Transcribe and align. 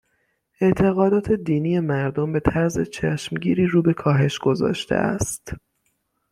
اعتقادات 0.61 1.31
دینی 1.31 1.79
مردم 1.79 2.33
به 2.33 2.39
طرز 2.39 2.81
چشمگیری 2.89 3.67
رو 3.67 3.81
به 3.81 3.93
کاهش 3.93 4.39
گذاشته 4.39 4.95
است 4.95 5.53